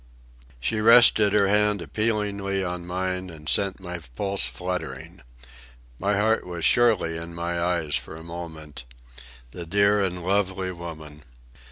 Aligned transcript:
She 0.59 0.81
rested 0.81 1.31
her 1.33 1.47
hand 1.47 1.79
appealingly 1.79 2.63
on 2.63 2.87
mine, 2.87 3.29
and 3.29 3.47
sent 3.47 3.79
my 3.79 3.99
pulse 4.15 4.47
fluttering. 4.47 5.21
My 5.99 6.17
heart 6.17 6.43
was 6.43 6.65
surely 6.65 7.17
in 7.17 7.35
my 7.35 7.61
eyes 7.61 7.95
for 7.95 8.15
a 8.15 8.23
moment. 8.23 8.83
The 9.51 9.67
dear 9.67 10.03
and 10.03 10.23
lovely 10.23 10.71
woman! 10.71 11.21